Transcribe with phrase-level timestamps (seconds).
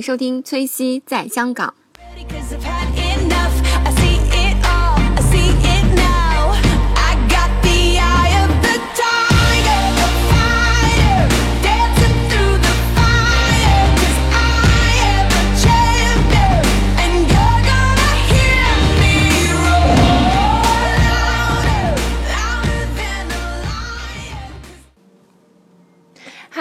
[0.00, 1.74] 收听崔西在香港。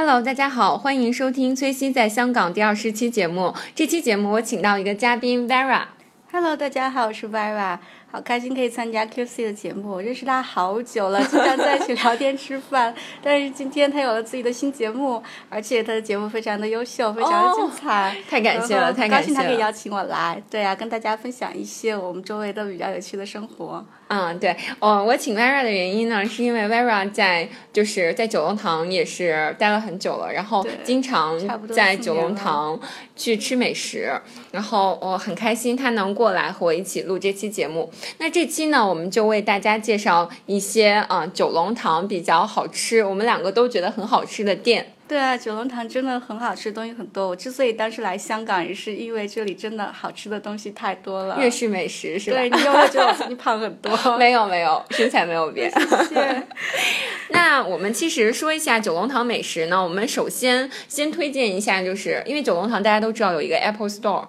[0.10, 3.54] Hello，大家好，欢迎收听崔西在香港第二十期节目。
[3.76, 5.84] 这期节目我请到一个嘉宾 Vera。
[6.32, 7.78] Hello，大家好，我是 Vera，
[8.12, 9.92] 好开心可以参加 QC 的节目。
[9.92, 12.92] 我认识他好久了，经常在一起聊天吃饭。
[13.22, 18.18] 但是今天他有了自己的新节目，而且他的节目非常的优秀，非常的精彩。
[18.28, 19.60] 太感谢了，太感谢高兴他可以。
[19.60, 23.86] 邀请我来，对啊，跟大家分享一些我们周围的比较有趣的生活。
[24.10, 32.80] 嗯，对，哦，我请 Vera 的原因呢，是因为 Vera 在就是在九龙塘也是待了很久了，然后经常在九龙塘
[33.16, 34.12] 去吃美食，
[34.52, 37.92] 然后我很开心他能过来和我一起录这期节目。
[38.18, 44.94] 那这期呢，我们就为大家介绍一些啊、呃九龙塘比较好吃，我们两个都觉得很好吃的店。
[45.10, 47.28] 对啊，九龙塘真的很好吃，东西很多。
[47.28, 51.36] 我之所以当时来香港，也是因为这里真的好吃的东西太多了。
[51.40, 52.38] 粤式美食是吧？
[52.38, 53.92] 对你有没有觉得我最近胖很多？
[54.20, 55.72] 没有没有，身材没有变。
[55.72, 56.48] 谢谢。
[57.30, 64.28] 那我们其实说一下九龙塘美食呢，我们首先先推荐一下，就是因为九龙塘大家都知道有一个 Apple Store。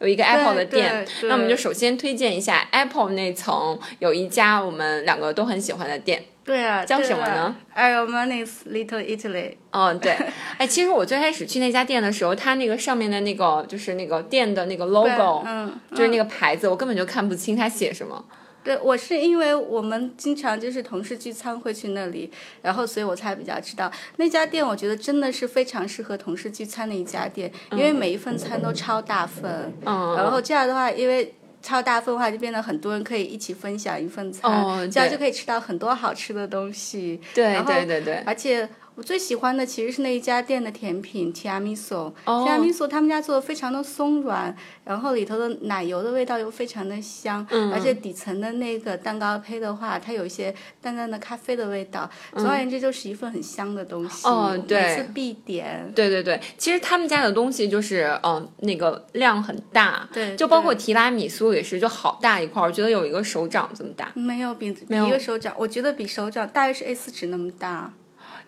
[0.00, 6.24] 有一个 Apple 的店，那我们就首先推荐一下 Apple 那层有一家我们两个都很喜欢的店。
[6.44, 9.54] 对啊，叫什么呢？Armani's Little Italy。
[9.70, 10.16] 嗯，对，
[10.58, 18.24] 哎，其实我最开始去那家店的时候，它那个上面的那个就是那个店的那个 logo，嗯，就是那个牌子，我根本就看不清它写什么。
[18.64, 24.66] 对，我是因为我们经常就是同事聚餐会去那里，然后所以我才比较知道那家店。
[24.66, 31.32] 我觉得真的是非常适合同事聚餐的一家店，因为每一份餐都超大份，嗯，然后这样的话，因为。
[31.62, 37.20] 超大份的话，就变得很多人可以一起分享一份餐，哦这样就可以吃到很多好吃的东西。
[37.34, 42.12] 对对对对，而且我最喜欢的其实是那一家店的甜品提拉米苏。
[42.24, 44.54] 哦提拉米苏他们家做的非常的松软，
[44.84, 52.08] 然后里头的奶油的味道又非常的香，嗯而且底层的那个蛋糕胚的话，它有一些淡淡的咖啡的味道。
[52.34, 54.28] 总而言之，就是一份很香的东西。
[54.28, 55.90] 嗯哦对每次必点。
[55.94, 64.12] 对对对，其实他们家的东西就是，嗯、那个量很大，对就包括提拉米苏也是，就好大一块儿，我觉得有一个手掌这么大。
[64.14, 67.92] 没有比一个手掌，我觉得比手掌大约是 A 四纸那么大。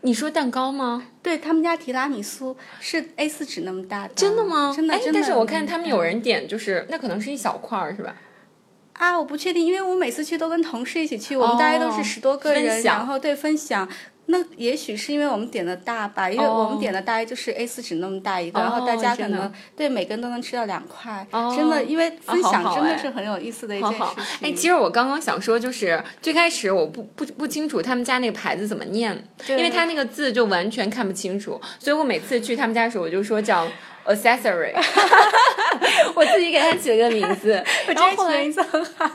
[0.04, 1.02] 你说蛋糕吗？
[1.22, 4.70] 对他们家提拉米苏是 A 四纸那么大的，真的吗？
[4.70, 5.12] 哎真的。
[5.14, 8.14] 但是我看他们有人点，就是那可能是一小块儿，是吧？
[8.92, 13.88] 啊，我不确定，因为我每次去都跟同事一起去，我们大概都哦是十多个人，然后对分享。
[14.26, 21.54] 那也许是因为我们点的大吧，因为我们点的大概就是 A 四纸那么大一个，然后大家可能对每个人都能吃到两块，哦。
[21.56, 23.98] 真的，因为分享真的是很有意思的一件事。
[23.98, 24.56] 好好，哎，情。
[24.56, 33.66] 其实我刚刚想说，就是最开始我不不不清楚他们家那个牌子怎么念，因为他那个字就完全看不清楚，所以我每次去他们家的时候，我就说叫
[34.06, 34.72] accessory，
[36.14, 39.10] 我自己给他起了个名字， 然后后来名字很好，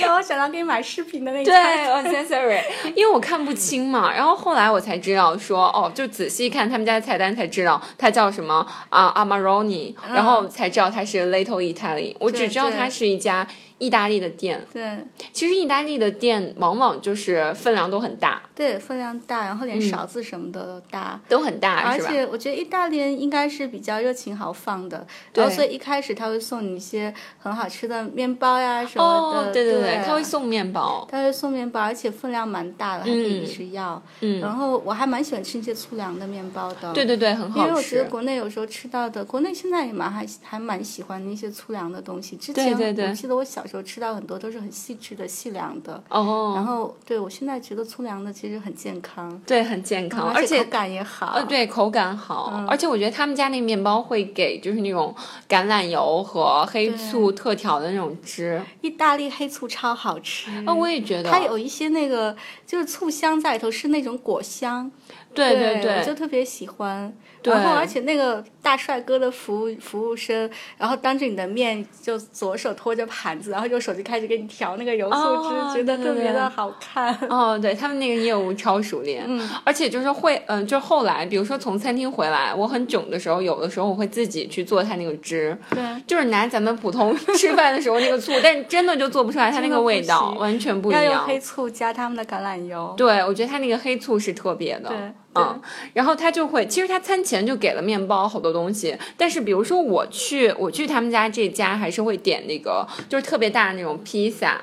[0.00, 1.54] 让我 想到给你买饰品的那对。
[1.54, 2.60] accessory，
[2.94, 13.46] 因为我看不清嘛，然后后来我才知道说，哦，就仔细看他们家的菜单才知道它叫什么啊 Amaroni，然后才知道它是 Little Italy，我只知道它是一家
[13.80, 14.64] 意大利的店。
[14.72, 14.98] 对
[15.32, 21.18] 其实意大利的店往往就是分量都很大，对，分量大，然后连勺子什么的都大。
[21.28, 21.98] 都很大，而？
[21.98, 34.02] 且我觉得意大利人应该是比较热情豪放的，然后所以一开始他会送你一些很好吃的面包呀什么哦的，，对对对，他会送面包，他会送面包，而且分量蛮大的，还可以一直要。
[34.20, 36.92] 嗯然后我还蛮喜欢吃那些粗粮的面包的。
[36.92, 38.10] 对对对，很好吃因为我觉得吃。
[38.10, 42.36] 国内有时候吃到的，国内现在也蛮还还蛮喜欢那些粗粮的东西。
[42.36, 51.32] 之对前对对我记得我小时候吃到很多都是很细致的细粮的，哦，然后对我现在觉得粗粮的其实很健康，对，很健康，而而且口感也好。
[51.34, 55.14] 呃，对，口感好，嗯而且我觉得他们家那个面包会给就是那种
[55.48, 58.60] 橄榄油和黑醋特调的那种汁。
[58.80, 60.50] 意大利黑醋超好吃。
[60.66, 62.36] 啊、我也觉得，它有一些那个
[62.66, 64.90] 就是醋香在里头，是那种果香，
[65.34, 67.12] 对对对我就特别喜欢。
[67.42, 77.16] 然后而且那个大帅哥的服务服务生，然后当着你的面就左手托着盘子，然后右手就开始给你调那个油醋汁，哦觉得特别的好看。
[77.30, 85.80] 哦，对他们那个业务超熟练，嗯，而且就是会，嗯、就后来，比如说从餐厅回来，我很囧的时候，有的时候我会自己去做他那个汁，对。
[86.06, 91.04] 就是拿咱们普通 吃饭的时候那个醋，但是真的就做不出来它那个味道，完全不一样。
[91.04, 92.92] 要用黑醋加他们的橄榄油。
[92.98, 94.90] 对，我觉得它那个黑醋是特别的。
[94.90, 94.98] 对
[95.34, 95.62] 嗯，
[95.94, 104.60] 然后他就会，其实他餐前就给了面包好多东西，但是比如说我去我去他们家这家，还是会点那个就是特别大的那种披萨，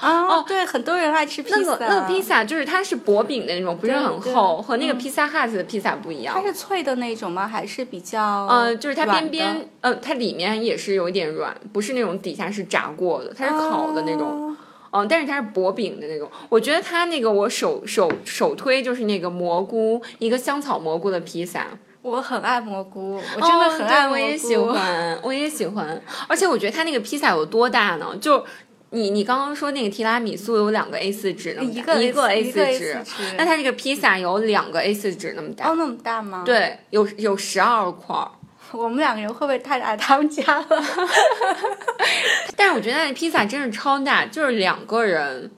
[0.00, 1.58] 啊，对，很多人爱吃披萨。
[1.58, 6.42] 那个那个披萨就是它是薄饼的那种，不是很厚，和那个嗯披萨 hut 的披萨不一样它。
[6.46, 7.48] 是脆的那种吗？
[7.48, 14.56] 还是比较呃，就是它边边，呃，它里面也是有一点软，不是那种底下是炸过的，它是烤的那种。
[14.90, 16.30] 哦嗯，但是它是薄饼的那种。
[16.48, 21.66] 我觉得它那个我首首首推就是那个蘑菇，一个香草蘑菇的披萨。
[22.00, 24.14] 我很爱蘑菇，我真的哦很爱蘑菇。
[24.14, 26.02] 对我也喜欢，我也喜欢。
[26.26, 28.16] 而且我觉得它那个披萨有多大呢？
[28.20, 28.44] 就
[28.90, 32.96] 你你刚刚说那个提拉米苏有两个 A 四纸那么大，一个 A 4一个 A4 纸纸，
[33.36, 35.68] 那它这个披萨有两个 A 四纸那么大。
[35.68, 38.30] 哦，那么大吗？，对，有有十二块儿。
[38.72, 40.66] 我们两个人会不会太爱他们家了？
[42.56, 45.50] 但是我觉得那披萨真是超大，就是两个人，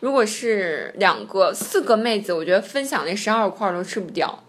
[0.00, 4.42] 如果是两个四个妹子，我觉得分享那十二块都吃不掉，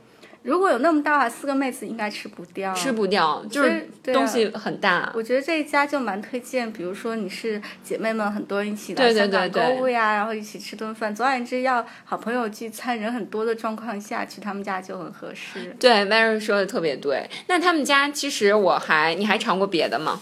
[0.43, 2.73] 如果有那么大的话，四个妹子应该吃不掉。
[2.73, 5.11] 吃不掉，就是东西很大。
[5.15, 11.13] 我觉得这一家就蛮推荐，比如说你是姐妹们很多人一起来香港购物呀，然后一起吃顿饭。
[11.13, 15.75] 总而言之，要好朋友聚餐人很多的状况下去他们家就很合适。
[15.79, 17.29] 对，Mary 说的特别对。
[17.47, 20.19] 那他们家其实我还，你还尝过别的吗？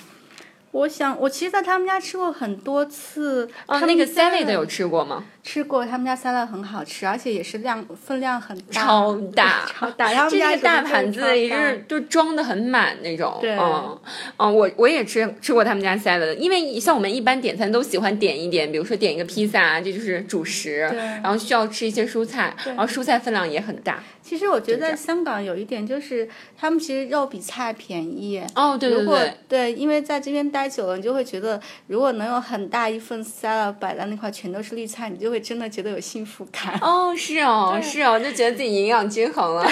[0.75, 3.49] 我想，我其实在他们家吃过很多次。
[3.65, 5.23] 哦，他那个家 salad 有吃过吗？
[5.41, 10.11] 吃过，他们家沙拉很好吃，而且也是量分量很大，超大超大。
[10.13, 13.37] 他们这家个大盘子也是就装的很满那种。
[13.39, 13.97] 对嗯
[14.35, 20.79] 嗯，我我也吃吃过他们家 salad，因为像我们一般点餐都喜欢点一点，比如说点一个披萨啊，这就是主食，
[21.23, 24.03] 然后需要吃一些蔬菜，然后蔬菜分量也很大。
[24.21, 28.41] 其实我觉得在香港有一点就是，他们其实肉比菜便宜。
[28.55, 29.71] 哦，对对如果对。
[29.75, 36.77] 因为在这边待久了，你就会觉得，如果能有很大一份 salad 摆在那块，全都是绿菜，你就会真的觉得有幸福感。
[36.81, 39.67] 哦，是哦，是哦，就觉得自己营养均衡了。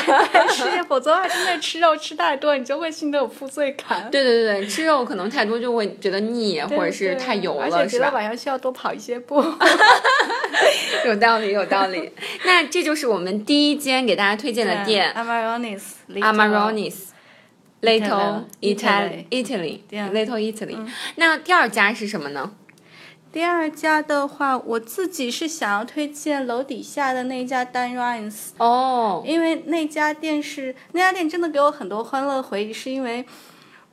[0.50, 4.10] 是， 否则的话，真的吃肉吃太多，你就会心里有负罪感。
[4.12, 7.84] 对对对对，吃肉可能太多就会觉得腻，或者是对太油而了，是吧？
[7.84, 9.44] 且觉得晚上需要多跑一些步。
[11.06, 12.12] 有道理，有道理。
[12.45, 15.81] 那这就是我们第一间给大家推荐的店 Amaronis。
[16.10, 17.12] ，Amaronis。
[17.83, 20.77] Little Italy Italy，Little Italy。
[21.18, 22.53] 那第二家是什么呢？
[23.31, 33.25] 第二家的话，我自己是想要推荐楼底下的那一家 Dan Ryan's，哦，因为那家店是那家店真的给我很多欢乐回忆，是因为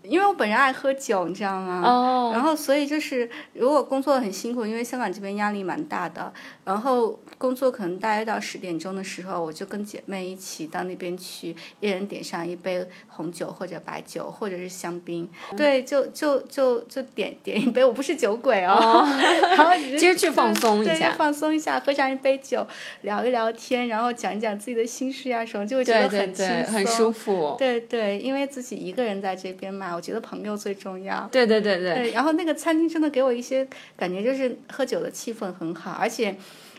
[0.02, 1.82] 因为我本人爱喝酒，你知道吗？
[1.84, 6.32] 哦然后所以就是如果工作很辛苦，因为香港这边压力蛮大的，
[6.64, 19.04] 然后工作可能大约到十点钟的时候，我就跟姐妹一起到那边去，一人点上一杯红酒或者白酒或者是香槟，对，就就就就点点一杯，我不是酒鬼哦，
[19.56, 22.66] 然后只是其实去放松一，下就放松一下，喝上一杯酒，
[23.02, 27.56] 聊一聊天，然后讲一讲自己的心事啊什么，就会觉得很轻松，很舒服。
[27.58, 31.28] 对对，因为自己一个人在这边嘛，我觉得朋友最重要。
[31.32, 33.66] 对对对对，对，然后那个餐厅真的给我一些
[33.96, 36.36] 感觉，就是喝酒的气氛很好，而且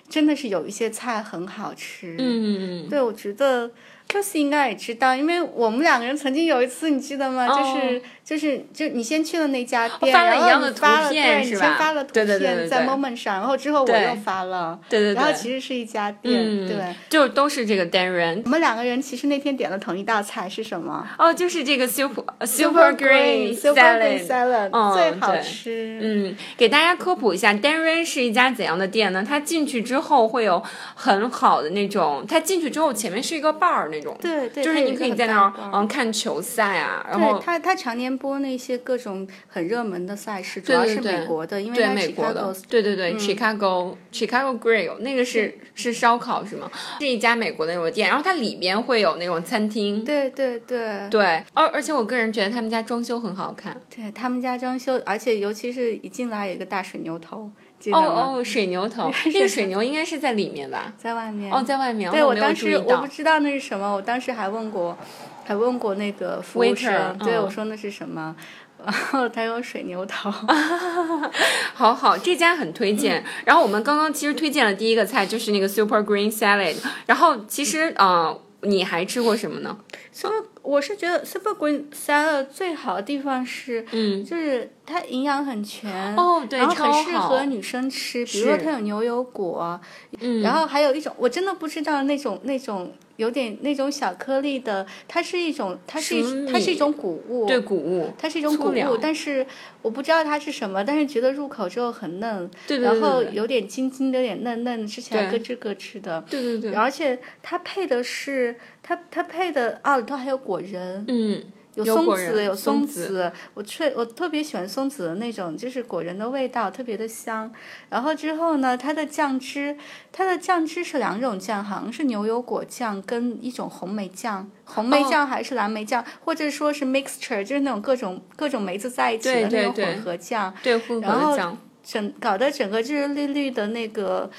[0.09, 2.15] 真的是有一些菜很好吃。
[2.19, 3.71] 嗯，对，我觉得
[4.13, 7.47] Lucy 应该也知道，因为我们两个人曾经有一次，你记得吗？
[7.47, 16.95] 就是就是就你先去了那家店，哦发了然后一样的你发了图片对，你是吧先发了图对对对对片在 Moment 上，然后之后我对又发了，对对然后其实是一家店，嗯，对。
[17.09, 18.41] 就都是这个 Darren。
[18.45, 23.81] 我们两个人其实那天点了同一道菜是什么哦，就是这个 super super green Super
[24.19, 24.93] salad。
[24.93, 25.99] 最好吃。
[26.01, 29.25] 嗯，给大家科普一下，Darren 是一家怎样的店呢？
[29.27, 30.61] 它进去之后会有
[30.95, 46.69] 很好的那种，它进去之后前面是一个 bar 那种，对对，就是你可以在那儿嗯看球赛啊，然后对他，他常年播那些各种很热门的赛事，主要是美国的，因为美国的对对对、Chicago Chicago Grill 那个是是烧烤是吗？
[46.99, 50.03] 是一家美国的那种店，然后它里边会有那种餐厅。
[50.03, 53.79] 对对对对，而而且我个人觉得他们家装修很好看。
[53.93, 57.49] 对，他们家装修，而且尤其是一进来有一个大水牛头，
[57.81, 58.35] 记得哦？
[58.37, 60.93] 哦， 水牛头，那个水牛应该是在里面吧？
[60.97, 61.51] 在外面。
[61.51, 62.09] 哦，在外面。
[62.11, 64.95] 对我当时我不知道那是什么，我当时还问过，
[65.43, 68.35] 还问过那个服务生，对嗯我说那是什么，
[68.85, 70.31] 然后他说水牛头。
[71.73, 73.23] 好好，这家很推荐。
[73.45, 76.75] 然后我们刚刚其实推荐了第一个菜就是那个 Super Green Salad，
[77.07, 79.77] 然后其实呃，你还吃过什么呢
[80.11, 89.79] ？Super，我是觉得 Super Green Salad 最好的地方是，嗯，就是它营养很全，哦对然后很适合女生吃，比如说它有牛油果，
[90.19, 90.41] 嗯。
[90.41, 99.45] 然后还有一种我真的不知道那种那种有点那种小颗粒的，它是一种，它是一它是一种谷物，对谷物，它是一种谷物，但是
[99.83, 106.19] 我不知道它是什么，但是觉得入口之后很嫩，对对对然后有点筋筋的，有点嫩嫩，吃起来咯吱咯吱的。
[106.27, 111.43] 对对对，而且它配的是它它配的啊，里头还有果仁，嗯，
[111.75, 113.31] 有松子，有松松子子。
[113.53, 117.51] 我确我特别喜欢松子的那种，就是果仁的味道，特别的香。
[117.89, 119.77] 然后之后呢，它的酱汁，
[120.11, 130.53] 它的酱汁是两种酱，好像是牛油果酱跟一种红梅酱，红梅哦酱还是蓝莓酱，或者说是 mixture，就是那种各种各种梅子在一起的那种混合酱。
[130.61, 134.29] 对混然后合酱，整搞得整个就是绿绿的那个，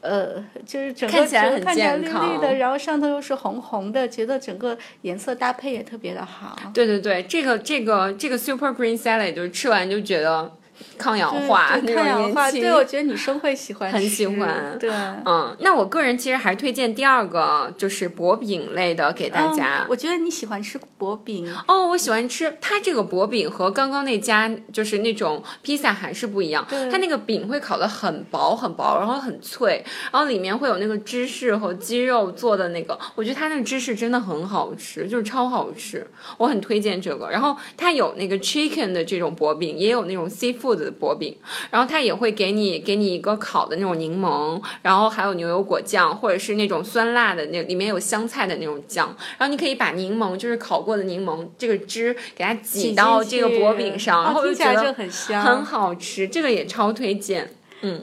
[0.00, 6.56] 呃，就是整个看起来很看起来绿绿健康的，然后上头又是红红的，觉得整个颜色搭配也特别的好。
[6.72, 10.52] 对对对，这个这个这个 Super Green Salad 就是吃完就觉得
[10.96, 14.90] 抗氧化，那抗氧化，对，我觉得女生会喜欢，很喜欢对。
[15.24, 19.84] 嗯，那我个人其实还推荐第二个，就是薄饼类的给大家。
[19.84, 29.82] 嗯我觉得你喜欢吃薄饼，哦，我喜欢吃它这个薄饼和刚刚那家就是那种披萨还是不一样，它那个饼会烤得很薄很薄，然后很脆，
[30.12, 36.06] 然后里面会有那个芝士和鸡肉做的那个，我觉得它那个芝士真的很好吃，就是超好吃，
[36.36, 37.30] 我很推荐这个。
[37.30, 41.36] 然后它有那个 chicken 的这种薄饼，也有那种 seafood 的薄饼，
[41.70, 57.50] 然后它也会给你给你一个烤的那种柠檬，然后还有牛油果酱，或者是那种酸辣的那里面有香菜的那种酱，然后你可以把柠檬就是烤过的柠檬这个汁给它挤到这个薄饼上，然后就觉得很香，很好吃，这个也超推荐。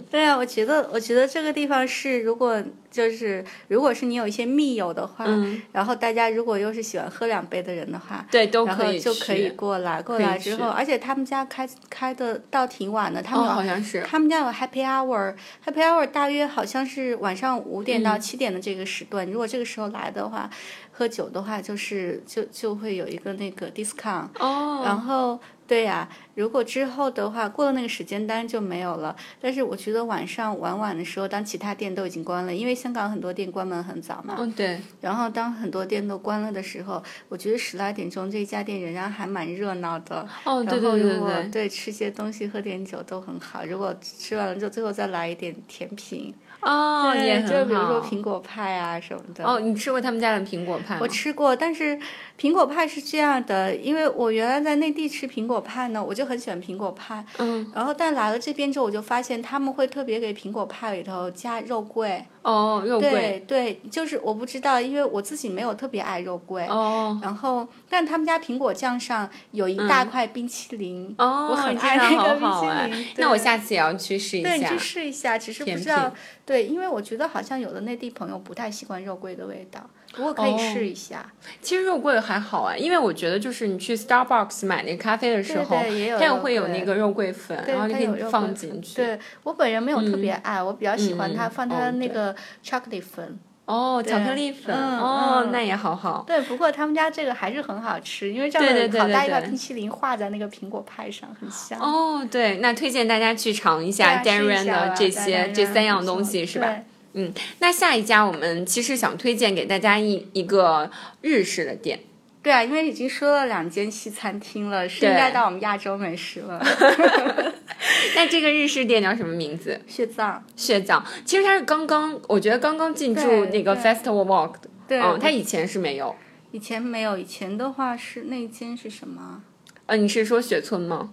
[0.09, 14.01] 对啊，我觉得，我觉得这个地方是，如果就是如果是你有一些密友的话，嗯然后大家如果又是喜欢喝两杯的人的话，对，都可以就可以过来，过来之后，而且他们家开开的倒挺晚的，他哦，们有、好像是。
[14.03, 18.03] 他们家有 Happy Hour，Happy Hour 大约好像是晚上五点嗯。
[18.03, 20.49] 到七点的这个时段，如果这个时候来的话，
[20.91, 29.15] 喝酒的话就是就就会有一个那个 discount，、哦，然后对呀、如果之后的话过了那个时间当然就没有了。
[29.41, 40.27] 但是我觉得晚上晚晚的时候，当其他店都已经关了，因为香港很多店关门很早嘛，嗯，对，然后当很多店都关了的时候，我觉得十来点钟这一家店仍然还蛮热闹的。
[40.43, 43.65] 哦，对然后对对如果对，对吃些东西、喝点酒都很好。
[43.65, 46.33] 如果吃完了之后，最后再来一点甜品，
[46.65, 49.45] 哦，对就比如说苹果派啊什么的。
[49.45, 50.99] 哦，你吃过他们家的苹果派吗？
[51.01, 51.97] 我吃过，但是
[52.39, 57.23] 苹果派是这样的，因为我原来在内地吃苹果派呢，我就很喜欢苹果派。
[57.37, 62.25] 嗯，然后但来了这边之后，我就发现他们会特别给苹果派里头加肉桂。
[62.45, 66.63] 哦，肉桂，对对，就是我不知道，因为我自己没有特别爱肉桂。
[66.67, 73.07] 哦然后，但他们家苹果酱上有一大块冰淇淋，哦，我很爱那个冰淇淋。
[73.17, 74.77] 那我下次也要去试一下对，你去。
[74.77, 76.13] 试一下，只是不知道
[76.45, 79.81] 对，因为我觉得好像有的内地朋友不太习惯肉桂的味道，
[80.15, 81.25] 不过可以哦试一下。
[81.61, 88.95] 其实肉桂还好啊，因为我觉得就是你去 Starbucks 买那个咖啡的时候，它也会有那个肉桂粉，然后你可以放进去。
[88.95, 93.37] 对我本人没有特别爱，我比较喜欢它嗯放它的那个 chocolate 粉。
[93.65, 96.23] 哦，巧克力粉，嗯哦，嗯那也好好。
[96.27, 101.79] 对，不过他们家这个还是很好吃，因为这对对样的好对对对大一块冰淇淋画在那个苹果派上，很香。
[101.79, 106.75] 哦，对，那推荐大家去尝一下啊试一 Darren 下吧的这些这三样东西是吧？
[107.15, 110.91] 对嗯，那下一家我们其实想推荐给大家一一个
[111.21, 112.01] 日式的店，
[112.43, 116.61] 对啊，因为已经说了两间西餐厅了，是应该到我们亚洲美食了。
[118.15, 119.79] 那这个日式店叫什么名字？
[119.87, 121.05] 血藏，血藏。
[121.23, 126.15] 其实它是刚刚，我觉得刚刚进驻那个 Festival Walk 的，对，嗯，它以前是没有。
[126.51, 129.41] 以前没有，以前的话是那间是什么？
[129.87, 131.11] 呃，你是说雪村吗？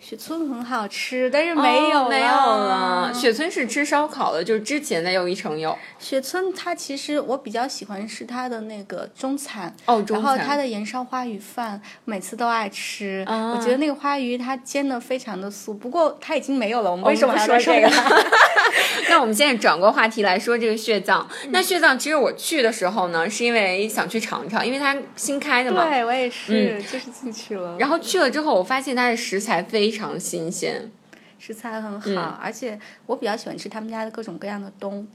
[0.00, 3.12] 雪村很好吃，但是没有、哦没有了。
[3.12, 5.76] 雪村是吃烧烤的，就是之前的又一城有。
[5.98, 10.36] 雪村它其实我比较喜欢吃它的那个中餐，哦，中餐。
[10.36, 13.24] 然后它的盐烧花鱼饭每次都爱吃。
[13.26, 16.90] 啊我觉得那个花鱼它煎的非常的酥，不过它已经没有了。
[16.90, 17.90] 我们为什么说这个？
[19.10, 21.26] 那我们现在转过话题来说这个血藏。
[21.44, 25.88] 嗯那血藏其实我去的时候呢，是因为想去尝尝，因为它新开的嘛。
[25.88, 27.76] 对我也是，就是进去了。
[27.78, 30.90] 然后去了之后，我发现它的食材非常新鲜。
[31.38, 35.06] 食材很好，嗯而且我比较喜欢吃他们家的各种各样的冬。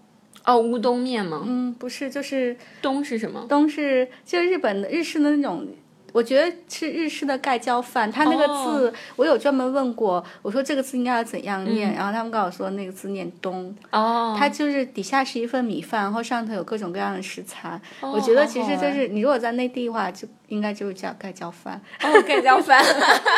[0.46, 1.44] 哦，乌冬面吗？
[1.46, 3.46] 嗯，不是，就是冬是什么？
[3.48, 5.68] 冬是就是日本的日式的那种。
[6.14, 17.82] 我觉得是日式的盖浇饭，它那个字、我有专门问过，我说这个字应该要怎样念，然后他们告诉我说那个字念冬，哦，它就是底下是一份米饭，然后上头有各种各样的食材。
[18.00, 21.82] 哦我觉得其实就是你如果在内地的话，就应该就是叫盖浇饭。
[22.04, 22.80] 哦，盖浇饭。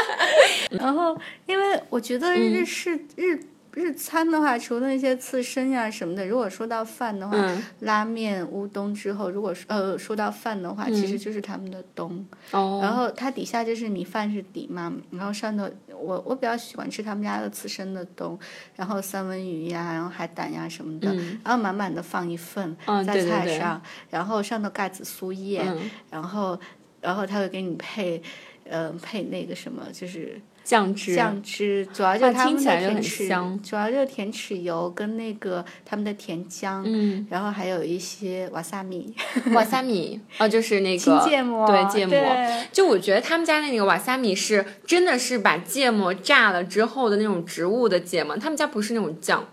[0.71, 3.39] 然后因为我觉得日式、日
[3.75, 12.25] 日餐的话，除了那些刺身呀什么的，如果说到饭的话，嗯拉面、乌冬之后，如果说呃说到饭的话，其实就是他们的冬。
[12.51, 18.39] 然哦，后它底下就是米饭是底嘛，然后上头我我比较喜欢吃他们家的刺身的冬，
[18.75, 21.13] 然后三文鱼呀，然后海胆呀什么的，
[21.43, 26.57] 然后满满的放一份在嗯对对对菜上，然后上头盖子苏叶，嗯然后
[27.01, 28.21] 然后他会给你配。
[28.67, 39.15] 呃，配那个什么，就是酱汁，酱汁，主要就是他们起来就很甜豉香，主要就是甜豉油跟那个他们的甜浆，嗯，然后还有一些瓦萨米、
[39.53, 42.09] 瓦萨米，哦，就是那个芥末，对芥末。
[42.09, 49.47] 对就我觉得他们家的那个瓦萨米是真的是把芥末炸了之后的那种植物的芥末，他们家不是那种酱，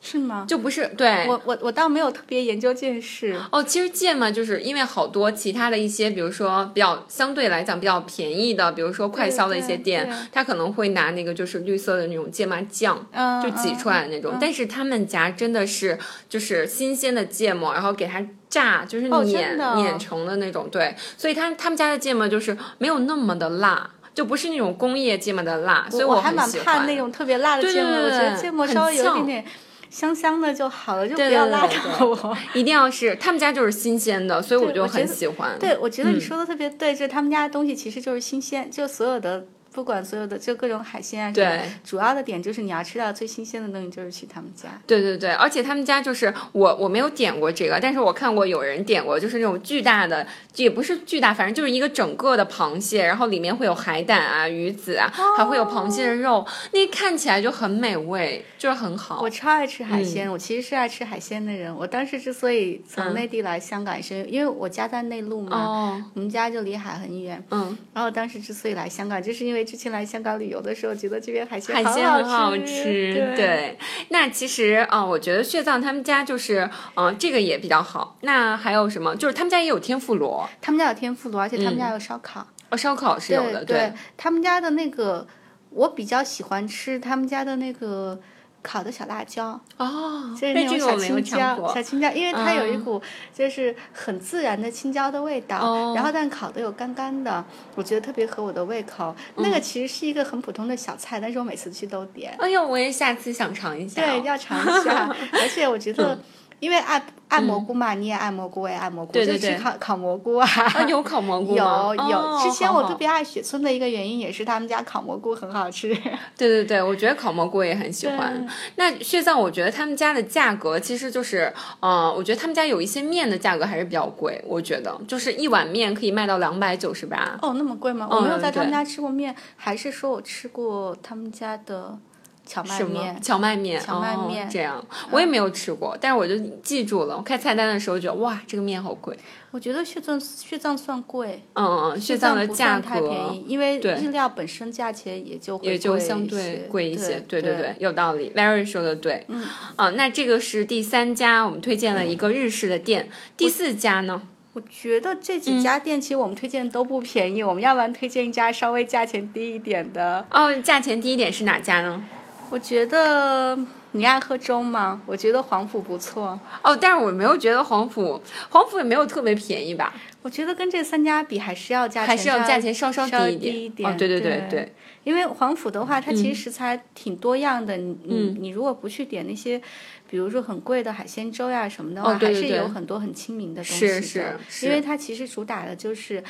[0.00, 0.46] 是吗？
[0.48, 1.26] 就不是对。
[1.28, 3.38] 我我我倒没有特别研究这件事。
[3.50, 14.36] 哦，其实芥末就是因为好多其他的一些，比如说比较相对来讲比较便宜的，比如说快销的一些店对，它可能会拿那个就是绿色的那种芥末酱，嗯，就挤出来的那种。
[14.40, 20.68] 但是他们家真的是就是新鲜的芥末，然后给它炸，就是哦碾、碾成的那种。
[20.70, 23.90] 对，所以他他们家的芥末就是没有那么的辣。
[24.14, 29.44] 就不是那种工业芥末的辣，所以我还蛮怕那种特别辣的芥末，我觉得芥末稍微有一点点
[29.90, 32.36] 香香的就好了，就不要辣对对到我。
[32.54, 35.58] 一定要是他们家就是新鲜的，所以我就很喜欢。
[35.58, 44.68] 对，我觉得你嗯说的特别对，就是他们家的东西其实就是新鲜，就所有的不管所有的就各种海鲜啊，对，主要的点就是你要吃到最新鲜的东西，就是去他们家。
[44.86, 59.28] 对对对，而且他们家就是我我没有点过这个，但是我看过有人点过，就是那种巨大的，也不是巨大，反正就是一个整个的螃蟹，然后里面会有海胆啊、鱼子啊，还会有螃蟹的肉，那看起来就很美味，就是很好我。
[59.38, 61.72] 超爱吃海嗯鲜，我其实是爱吃海鲜的人。
[61.72, 67.40] 我当时之所以从内地来香港，是因为我家在内陆嘛，哦，我们家就离海很远。
[67.50, 72.66] 嗯，然后当时之所以来香港，就是因为之前来香港旅游的时候，觉得这边海鲜海鲜好很好吃。
[72.66, 78.16] 吃，对那其实啊、我觉得血藏他们家就是，嗯、这个也比较好。
[78.22, 79.14] 那还有什么？
[79.16, 82.46] 就是他们家也有天妇罗，他们家有天妇罗，而且他们嗯家有烧烤。
[82.70, 85.26] 哦，烧烤是有的，对他们家的那个，
[85.70, 88.20] 我比较喜欢吃他们家的那个
[88.62, 93.00] 烤的小辣椒，哦，就是哎那种小青椒，小青椒，因为它有一嗯股
[93.32, 99.14] 就是很自然的青椒的味道，哦然后但烤的又干干的，我觉得特别合我的胃口。
[99.36, 104.22] 那嗯个其实是一个很普通的小菜，但是我每次去都点，哎呦，我也下次想尝一下、对，哦。
[104.24, 105.14] 要尝一下。
[105.32, 106.18] 而且我觉得，
[106.60, 110.48] 因为爱爱蘑菇嘛，你也爱蘑菇，我也爱蘑菇，嗯对对对就去烤烤蘑菇啊。
[110.48, 111.94] 啊，有烤蘑菇吗？
[111.94, 115.94] 有有，哦之前我特别爱雪村的一个原因也是他们家烤蘑菇很好吃。
[116.36, 118.46] 对对对，我觉得烤蘑菇也很喜欢。
[118.76, 127.38] 那血藏，我觉得他们家的价格其实就是，呃，我觉得他们家有一些面的价格还是比较贵，我觉得就是一碗面可以卖到两百九十八。
[127.42, 128.08] 哦，那么贵吗？
[128.10, 131.98] 我没有在他们家吃过面，还是说我吃过他们家的
[132.48, 133.20] 荞麦什么面？
[133.20, 133.80] 荞麦面？
[133.80, 137.16] 荞麦面哦、这样，我也没有吃过，但是我就记住了。
[137.16, 139.16] 我看菜单的时候觉得，哇，这个面好贵。
[139.50, 147.20] 我觉得血藏血藏算贵，嗯嗯嗯，血藏的价算太便格宜，因为对日料本身价钱也就会也就相对贵一些。
[147.28, 148.32] 对对对，有道理。
[148.34, 149.24] Larry 说的对。
[149.28, 149.44] 嗯。
[149.76, 154.22] 啊，那这个是第三家我们推荐了一个日式的店，第四家呢？
[154.54, 160.26] 我觉得这嗯几家店其实我们推荐都不便宜，我们要不然推荐一家稍微价钱低一点的。
[160.30, 162.04] 哦，价钱低一点是哪家呢？
[162.50, 163.58] 我觉得
[163.92, 165.00] 你爱喝粥吗？
[165.06, 166.38] 我觉得黄埔不错。
[166.62, 173.96] 哦，但是我没有觉得黄埔，黄埔也没有特别便宜吧，我觉得跟这三家比，还是要价钱还是要稍价钱稍稍稍低一点。
[173.96, 177.76] 对对对对对，因为黄埔的话，它其实食材挺多样的。
[177.76, 179.60] 你你如果不去点那些，
[180.08, 184.00] 比如说很贵的海鲜粥呀什么的话，哦对对对还是有很多很亲民的东西的。
[184.00, 186.22] 是是是因为它其实主打的就是，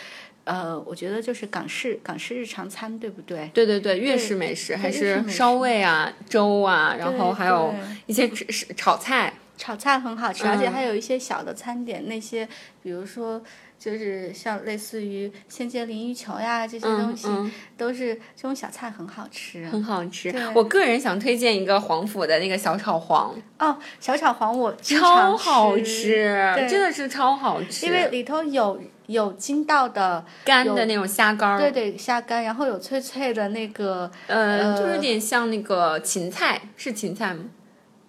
[0.49, 3.51] 呃，我觉得就是港式港式日常餐，对不对？
[3.53, 7.75] 对对对，粤式美食还是烧味啊、粥啊，然后还有
[8.07, 8.27] 一些
[8.75, 9.35] 炒菜。
[9.59, 12.49] 炒菜很好吃，而且嗯还有一些小的餐点，那些
[12.81, 13.43] 比如说
[13.77, 19.67] 就是像类似于鲜煎鲮鱼球呀这些东西，嗯嗯，都是这种小菜很好吃。
[19.67, 20.33] 很好吃。
[20.55, 26.39] 我个人想推荐一个黄府的那个小炒黄，哦，小炒黄我超好吃，
[26.71, 27.85] 真的是超好吃。
[27.85, 37.45] 因为里头有有筋道的，干的那种虾干儿，对对，虾干，然后有脆脆的那个，呃，就有点像那个芹菜，是芹菜吗？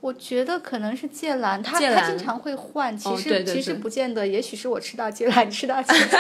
[0.01, 6.17] 我觉得可能是芥蓝，它它经常会换，其实、其实不见得，也许是我吃到芥蓝，吃到芹菜，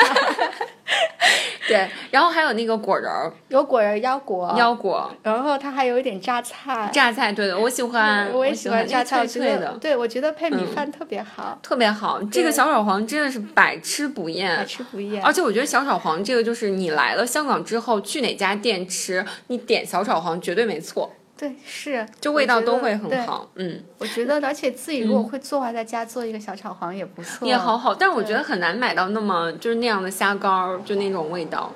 [1.67, 12.21] 对，然后还有那个果仁儿、有果仁腰果，腰果、然后它还有一点榨菜，榨菜，对的，我喜欢，我也喜喜欢榨菜，脆脆的，对我觉得配米嗯饭特别好，特别好。
[12.23, 14.65] 这个小炒黄真的是百吃不厌百。
[14.65, 15.23] 吃不厌。
[15.23, 21.13] 而且我觉得小炒黄这个就是你来了香港之后去哪家店吃，你点小炒黄绝对没错。
[21.39, 23.49] 对，是，就味道都会很好。
[23.55, 31.71] 嗯，我觉得，而且自己如果会做，话在家做一个小炒黄也不错，也好好，但是我觉得很难买到那么就是那样的虾膏儿，就那种味道。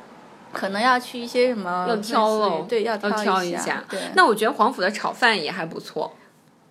[0.52, 6.14] 可能要去一些什么要挑喽对，要要挑一一下对，那我觉得黄府的炒饭也还不错。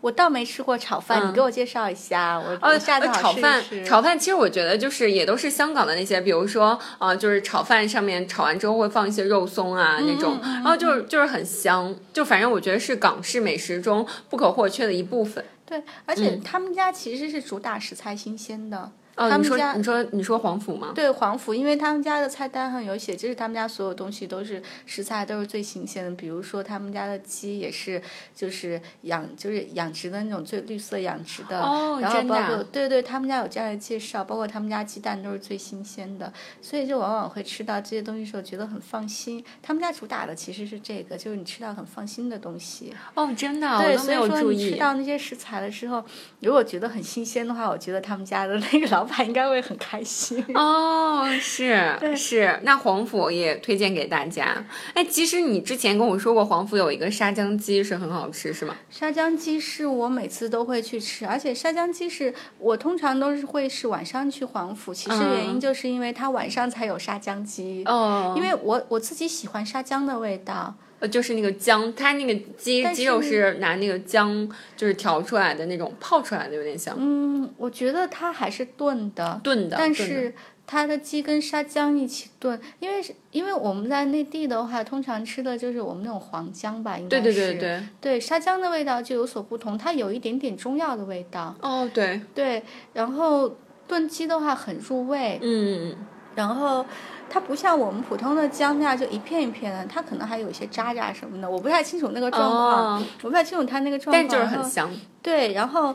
[0.02, 15.42] 我倒没吃过炒饭，嗯你给我介绍一下，我呃我下次呃，好试炒饭，炒饭其实我觉得就是也都是香港的那些，比如说呃，就是炒饭上面炒完之后会放一些肉松啊、那种，然后就是就是很香，就反正我觉得是港式美食中不可或缺的一部分。
[15.64, 18.76] 对，而且他们家其实是主打食材新鲜的。
[18.78, 20.92] 嗯他们家你说你说黄府吗？
[20.94, 26.10] 对黄府，因为他们家的菜单上有写，就是他们家所有东西都是食材都是最新鲜的。
[26.12, 28.02] 比如说他们家的鸡也是，
[28.34, 31.60] 就是养就是养殖的那种最绿色养殖的。
[31.62, 39.42] 哦然后真的啊包括对对，他们家有这样的介绍，包括他们家鸡蛋都是最新鲜的，所以就往往会吃到这些东西的时候觉得很放心。
[39.62, 42.92] 他们家主打的其实是这个，就是你吃到很放心的东西。
[43.14, 44.82] 哦，真的对，所以说你吃。
[44.82, 46.04] 到那些食材的时候，
[46.40, 50.44] 如果觉得很新鲜的话，我觉得他们家的那个老板应该会很开心。
[50.54, 54.64] 哦，是是，那黄府也推荐给大家。
[54.94, 58.76] 哎，其实你之前跟我说过，黄府有一个沙姜鸡是很好吃，是吗？
[58.90, 67.82] 沙姜鸡是我每次都会去吃，而且沙姜鸡是我通常都是会是晚上去黄府，其实原因嗯就是因为它晚上才有沙姜鸡。
[67.86, 79.76] 哦，因为我我自己喜欢沙姜的味道，呃，就是那个姜，它那个鸡鸡肉是是拿那个姜就是调出来的那种泡出来的，有点像嗯，我觉得它还是炖的，炖的。
[79.76, 80.32] 但是
[80.64, 92.62] 它的鸡跟沙姜一起炖，因为是因为我们在内地的话，通常吃的就是我们那种黄姜吧，应该对是对对对，对沙姜的味道就有所不同，它有一点点中药的味道，哦对，对，
[92.92, 93.56] 然后
[93.88, 95.96] 炖鸡的话很入味，嗯，
[96.36, 96.86] 然后
[97.32, 104.90] 它不像我们普通的姜那样就一片一片的，它可能还有一些渣渣什么的，我不太清楚那个状况，哦，我不太清楚它那个状况，但就是很香。
[105.22, 105.94] 对，然后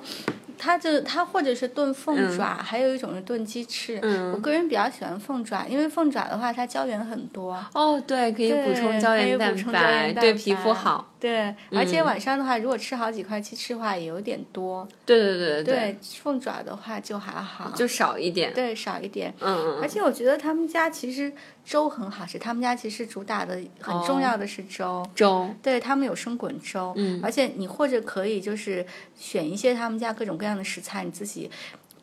[0.58, 4.00] 它就它或者是炖凤爪，还有一种是炖鸡翅。
[4.02, 11.14] 嗯我个人比较喜欢凤爪，因为凤爪的话它胶原很多，哦，对，可以补充胶原蛋白，对皮肤好。
[11.20, 14.88] 对，而且嗯晚上的话，如果吃好几块鸡翅的话，也有点多。
[15.06, 18.54] 对对对对对，凤爪的话就还好，就少一点。
[18.54, 19.34] 对少一点。
[19.40, 21.32] 嗯嗯嗯，而且我觉得他们家其实
[21.66, 25.04] 粥很好吃，他们家其实主打的很重要的是粥。
[25.16, 25.50] 粥。
[25.64, 31.50] 对他们有生滚粥，嗯而且你或者可以就是选一些他们家各种各样的食材，你自己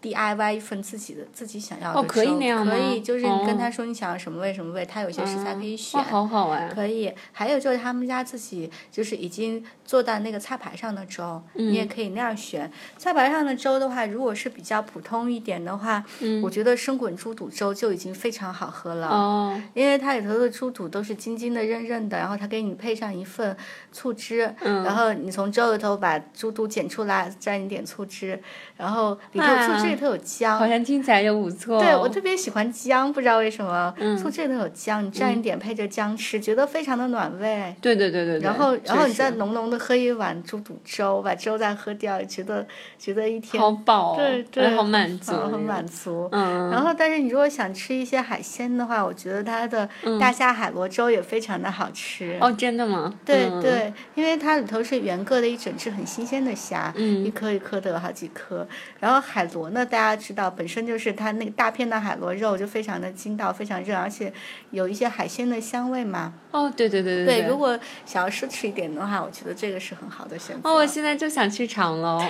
[0.05, 5.99] DIY 一份自己的自己想要的可以那样可以，就是你跟哦他说你想要什么味什么味，他有些食材可以选。
[5.99, 6.69] 哇，好好哎。
[6.75, 12.71] 可以，还有就是他们家自己就是已经做到那个菜牌上的粥，嗯你也可以那样选。
[12.99, 19.09] 菜牌上的粥的话，如果是比较普通一点的话，嗯我觉得生滚猪肚粥就已经非常好喝了。
[19.09, 23.57] 哦，因为它里头的猪肚都是筋筋的、韧韧的，然后它给你配上一份
[23.91, 28.39] 醋汁，嗯然后你从粥里头把猪肚捡出来，蘸一点醋汁，
[28.77, 31.81] 然后里头啊醋汁里头有姜，好像听起来就不错。
[31.81, 37.75] 对我特别喜欢姜，不知道为什么，嗯醋这里头有姜，你蘸一点配着姜吃，觉得非常的暖胃。
[37.81, 38.45] 对对对对对。
[38.45, 42.67] 然后，然后你再浓浓的喝一碗猪肚粥，把粥再喝掉，觉得
[42.99, 46.29] 觉得一天好饱哦，对对，好满足，很满足。
[46.33, 49.89] 嗯，然后，但是你如果想吃一些海鲜的话，我觉得它的
[50.21, 52.37] 大虾海螺粥也非常的好吃。
[52.41, 53.13] 哦，真的吗？
[53.13, 58.67] 嗯，对对，因为它里头是原个的一整只很新鲜的虾，嗯一颗一颗的有好几颗。
[58.99, 64.33] 然后海螺呢，大家知道本身就是它那个大片的海螺肉就非常的筋道，非常热，而且
[64.71, 66.33] 有一些海鲜的香味嘛。
[66.51, 67.49] 哦，对对对对，对。
[67.49, 70.69] 如果想要奢侈一点的话，我觉得这个是很好的选择。
[70.69, 72.23] 哦，我现在就想去尝喽。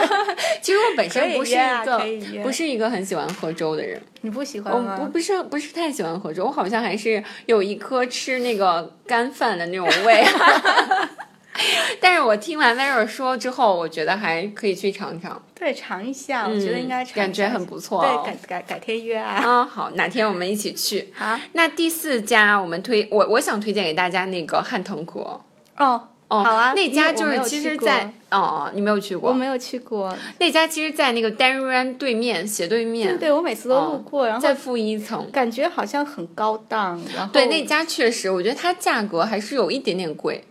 [0.62, 4.96] 其实我本身不是一个不是一个很喜欢喝粥的人，你不喜欢吗？
[4.98, 10.24] 不不是不是太喜欢喝粥，我好像还是有一颗吃那个干饭的那种胃。
[12.00, 15.40] 但是我听完 Vera 说之后，我觉得还可以去尝尝。
[15.54, 17.14] 对，尝一下，我觉得应该尝。
[17.14, 19.34] 嗯感觉很不错哦对，改改改天约啊。
[19.36, 21.12] 啊，好，哪天我们一起去。
[21.14, 21.38] 好。
[21.52, 25.40] 那第四家我们推我我想推荐给大家那个汉腾阁。
[25.78, 29.30] 哦，哦，好啊那家就是其实在，哦，你没有去过。
[29.30, 30.16] 我没有去过。
[30.38, 35.30] 那家其实，在那个丹瑞安对面斜对面，对，我每次都路过，然后在负一层。
[35.30, 40.44] 感觉好像很高档，然后对，那家确实，我觉得它价格还是有一点点贵。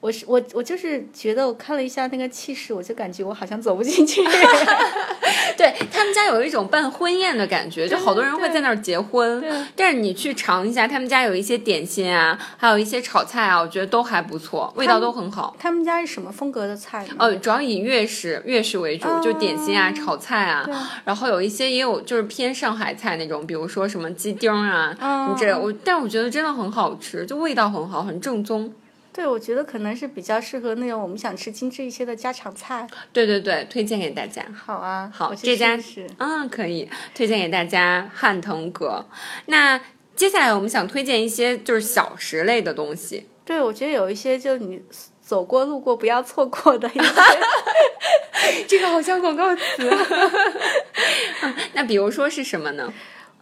[0.00, 4.22] 我是我我就是觉得我看了一下那个气势，我就感觉我好像走不进去。
[5.58, 9.44] 对他们家有一种办婚宴的感觉，就好多人会在那儿结婚。
[9.74, 15.56] 但是你去尝一下，他们家有一些点心啊，还有一些炒菜啊，我觉得都还不错，味道都很好。
[15.58, 17.14] 他们家是什么风格的菜呢？
[17.18, 20.64] 哦，主要以粤式粤式为主，就点心啊、炒菜啊，
[21.04, 25.58] 然后有一些也有就是偏上海菜那种，比如说什么鸡丁啊，什么之类的。
[25.58, 28.72] 我但我觉得真的很好吃，就味道很好，很正宗。
[29.12, 32.86] 对，我觉得可能是比较适合那种我们想吃精致一些的家常菜。
[33.12, 34.44] 对对对，推荐给大家。
[34.54, 39.04] 好啊，好，这家是啊嗯可以推荐给大家汉腾阁。
[39.46, 39.80] 那
[40.14, 43.26] 接下来我们想推荐一些就是小食类的东西。
[43.44, 44.80] 对，我觉得有一些就你
[45.20, 47.04] 走过路过不要错过的一些。
[48.68, 49.62] 这个好像广告词。
[51.42, 52.92] 嗯那比如说是什么呢？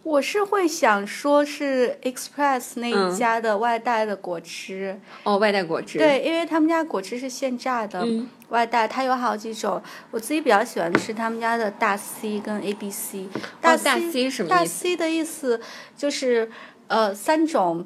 [0.07, 13.27] 我是会想说是 Express 那嗯一家的外带的果汁，哦，外带果汁。，对，因为他们家果汁是现榨的，嗯外带它有好几种，我自己比较喜欢吃他们家的大 C 跟 A B C。
[13.59, 15.59] 大哦大 C 什么大 C 的意思
[15.97, 16.49] 就是
[16.87, 17.85] 呃三种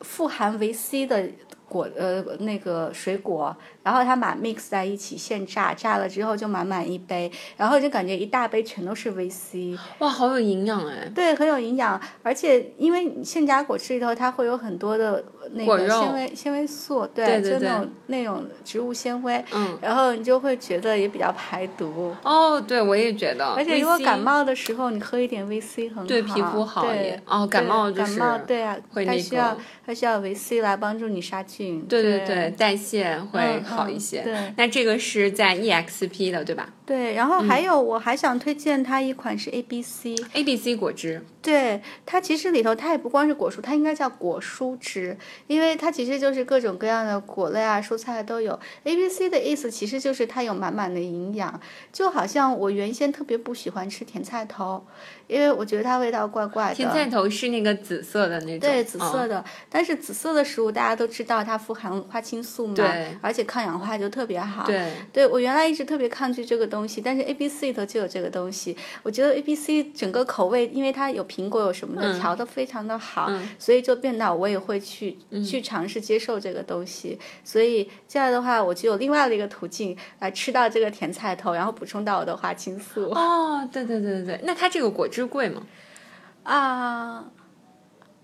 [0.00, 1.30] 富含维 C 的
[1.70, 9.78] 果呃那个水果，然后他把 mix 在一起现榨，榨了之后就满满一杯，然后就感觉一大杯全都是维 C。
[10.00, 11.08] 哇，好有营养哎。
[11.14, 19.78] 对，很有营养，而且因为现榨果汁里头它会有很多的那个纤维纤维素，对，对对对就那种那种植物纤维，嗯。
[19.82, 22.14] 然后你就会觉得也比较排毒。
[22.22, 23.46] 哦，对，我也觉得。
[23.56, 31.84] 而且如果感冒的时候，你喝一点维 C 很好，对皮肤好对也哦感冒就是感冒，对啊，会那它需要它需要维 C 来帮助你杀菌。
[31.88, 34.20] 对对对对，代谢会嗯好一些。
[34.22, 41.24] 嗯对那这个是在 EXP 的，对吧对，然后嗯还有我还想推荐它一款是 A B C，？A B C 果汁。
[41.42, 48.58] 对它其实里头它也不光是果蔬，它应该叫果蔬汁，因为它其实就是各种各样的果类啊、蔬菜都有。
[48.84, 51.60] A B C 的意思其实就是它有满满的营养，
[51.92, 54.84] 就好像我原先特别不喜欢吃甜菜头，
[55.26, 56.74] 因为我觉得它味道怪怪的。
[56.74, 64.64] 甜菜头是那个紫色的那种，对，紫色嗯的，但是紫色的食物大家都知道它富含花青素嘛，对而且抗氧化就特别好。
[64.66, 68.76] 对，对我原来一直特别抗拒这个东西，但是 A B C 里头就有这个东西。
[69.02, 77.18] 我觉得 A B C 整个口味，因为它有苹果有什么的，嗯调的非常的好，嗯所以就变到我也会去、去尝试接受这个东西。
[77.44, 83.10] 所以这样的话，我就有另外的一个途径来吃到这个甜菜头，然后补充到我的花青素。
[83.10, 85.66] 哦，对对对对对，那它这个果汁贵吗？
[86.42, 87.24] 啊，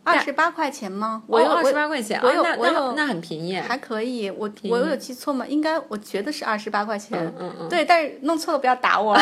[0.06, 1.22] 二十八块钱吗？
[1.26, 3.56] 我有二十八块钱，我有我有那很便宜。
[3.56, 5.44] 还可以，我我有记错吗？
[5.48, 7.18] 应该我觉得是二十八块钱。
[7.18, 9.16] 嗯嗯嗯对，但是弄错了不要打我。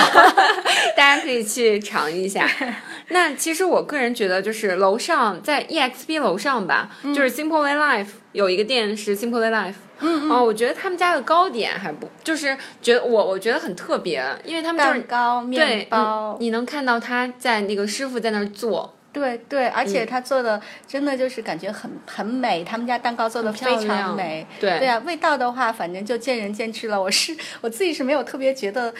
[0.96, 2.46] 大家可以去尝一下。
[3.08, 9.74] 那其实我个人觉得，就是楼上在 EXP 楼上吧，嗯就是 Simply Life 有一个店是 Simply Life。
[10.00, 24.46] 嗯嗯哦，我觉得他们家的糕点还不，就是觉得我我觉得很特别，因为他们就是蛋糕、面包，你，你能看到他在那个师傅在那儿做，对对，而嗯且他做的真的就是感觉很很美，他们家蛋糕做的非常美。
[24.60, 27.00] 对对啊，味道的话，反正就见仁见智了。
[27.00, 28.92] 我是我自己是没有特别觉得。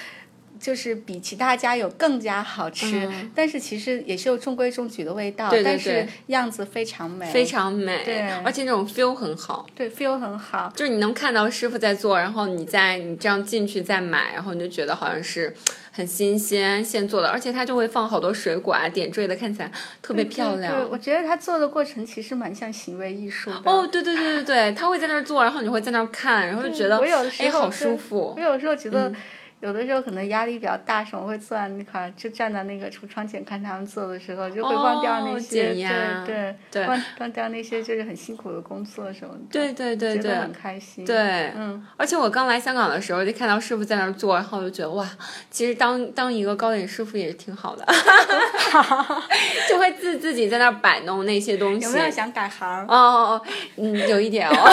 [0.60, 9.66] 就是比其他家有更加好吃，但是其实也是有中规中矩的味道，对对对但是样子非常美，非常美，对而且那种 feel 很好。
[9.74, 10.72] 对 feel 很好。
[10.74, 15.52] 就是你能看到师傅在做，然后你再你这样进去再买，然后你就觉得好像是
[15.96, 19.70] 很新鲜现做的，而且它就会放好多水果啊，点缀的看起来
[20.02, 20.74] 特别漂亮。
[20.74, 23.62] 对，对我觉得他做的过程其实蛮像行为艺术的。
[23.64, 28.42] 哦，对对对对对，他会在那儿做，然后你会在那儿看，然后就觉得我有的时哎好舒服我。
[28.42, 29.08] 有时候觉得。
[29.08, 29.14] 嗯
[29.64, 41.02] 有的时候可能压力比较大，什么会坐在那块儿，就站在那个橱窗前看他们做的时候，就会忘掉那哦些，对对对忘忘掉那些就是很辛苦的工作什么的，对对对对很开心。
[41.06, 45.08] 对，嗯，而且我刚来香港的时候，就看到师傅在那儿做，然后我就觉得哇，
[45.50, 47.86] 其实当当一个糕点师傅也是挺好的，
[49.70, 51.86] 就会自自己在那儿摆弄那些东西。
[51.86, 52.84] 有没有想改行？
[52.86, 53.42] 哦哦哦，
[53.76, 54.54] 嗯，有一点哦，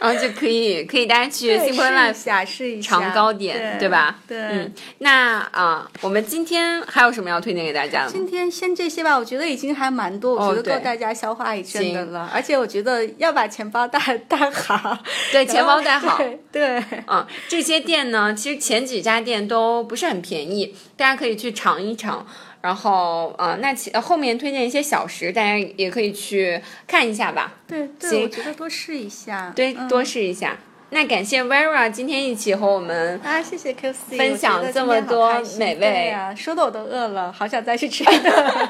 [0.00, 4.18] 然后就可以可以大家去对 Simple 试一 Life 下，试一下尝糕点，对吧？
[4.26, 4.38] 对。
[4.38, 8.10] 嗯，那啊、我们今天还有什么要推荐给大家的？
[8.10, 12.30] 今天先这些吧，我觉得已经还蛮多，我觉得够大家消化一阵的行了。
[12.32, 14.98] 而且我觉得要把钱包带 带好，
[15.32, 16.16] 对，钱包带好。
[16.18, 16.82] 对对。
[17.06, 22.26] 啊，这些店呢，其实前几家店都不是很便宜，大家可以去尝一尝。
[22.62, 27.52] 然后，呃，那其后面推荐一些小食，大家也可以去看一下吧。
[27.68, 29.52] 对对，行我觉得多试一下。
[29.54, 30.56] 对，嗯多试一下。
[30.90, 38.32] 那感谢 Vera 今天一起和我们啊，谢谢 QC 分享这么多美味啊、说的我都饿了，好想再去吃一顿。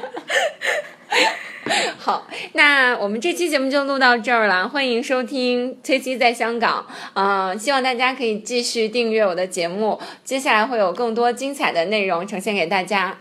[1.99, 6.85] 好，那我们这期节目就录到这儿了，欢迎收听崔西在香港。
[7.13, 13.17] 嗯、希望大家可以继续订阅我的节目，接下来会有更多精彩的内容呈现给大家。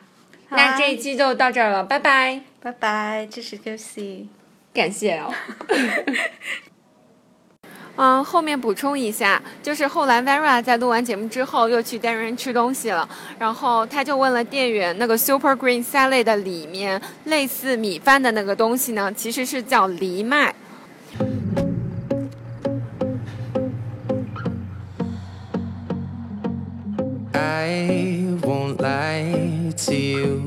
[0.49, 4.27] 那这一期就到这儿了，拜拜，拜拜，支持 QC。
[4.73, 5.33] 感谢哦。
[7.97, 20.55] 嗯，后面补充一下，就是后来 Vera 在录完节目之后又去 Darren 吃东西了，然后他就问了店员，那个 Super Green Salad 的里面类似米饭的那个东西呢，其实是叫藜麦。
[27.33, 30.43] I won't lie to you.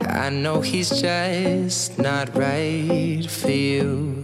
[0.00, 4.23] I know he's just not right for you.